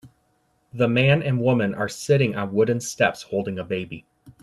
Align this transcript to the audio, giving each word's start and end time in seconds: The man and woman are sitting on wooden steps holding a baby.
The 0.73 0.87
man 0.87 1.21
and 1.21 1.39
woman 1.39 1.75
are 1.75 1.87
sitting 1.87 2.35
on 2.35 2.53
wooden 2.53 2.81
steps 2.81 3.21
holding 3.21 3.59
a 3.59 3.63
baby. 3.63 4.03